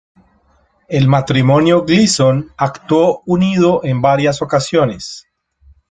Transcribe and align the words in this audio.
El 0.87 1.07
matrimonio 1.07 1.85
Gleason 1.85 2.51
actuó 2.57 3.21
unido 3.27 3.81
en 3.83 4.01
varias 4.01 4.41
ocasiones. 4.41 5.27